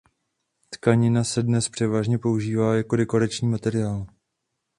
Tkanina 0.69 1.23
se 1.23 1.43
dnes 1.43 1.69
převážně 1.69 2.17
používá 2.17 2.75
jako 2.75 2.95
dekorační 2.95 3.47
materiál. 3.47 4.07